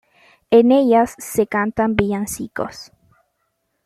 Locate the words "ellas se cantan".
0.71-1.95